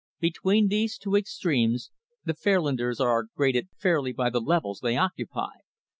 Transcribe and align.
Between 0.19 0.67
these 0.69 0.97
two 0.97 1.15
extremes, 1.15 1.91
the 2.25 2.33
Fairlanders 2.33 2.99
are 2.99 3.27
graded 3.35 3.67
fairly 3.77 4.11
by 4.13 4.31
the 4.31 4.41
levels 4.41 4.79
they 4.79 4.97
occupy. 4.97 5.51